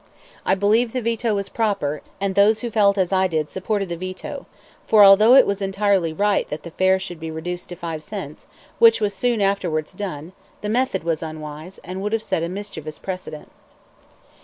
I 0.47 0.55
believe 0.55 0.93
the 0.93 1.01
veto 1.03 1.35
was 1.35 1.47
proper, 1.47 2.01
and 2.19 2.33
those 2.33 2.61
who 2.61 2.71
felt 2.71 2.97
as 2.97 3.13
I 3.13 3.27
did 3.27 3.51
supported 3.51 3.87
the 3.87 3.95
veto; 3.95 4.47
for 4.87 5.03
although 5.03 5.35
it 5.35 5.45
was 5.45 5.61
entirely 5.61 6.11
right 6.11 6.49
that 6.49 6.63
the 6.63 6.71
fare 6.71 6.97
should 6.97 7.19
be 7.19 7.29
reduced 7.29 7.69
to 7.69 7.75
five 7.75 8.01
cents, 8.01 8.47
which 8.79 8.99
was 8.99 9.13
soon 9.13 9.41
afterwards 9.41 9.93
done, 9.93 10.33
the 10.61 10.69
method 10.69 11.03
was 11.03 11.21
unwise, 11.21 11.79
and 11.83 12.01
would 12.01 12.13
have 12.13 12.23
set 12.23 12.41
a 12.41 12.49
mischievous 12.49 12.97
precedent. 12.97 13.51